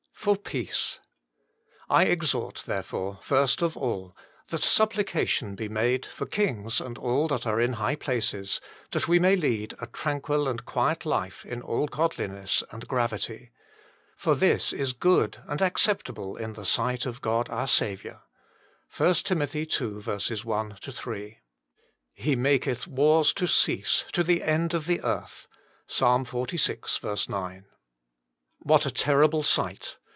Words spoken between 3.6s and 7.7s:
of all, that supplication be made for kings and all that are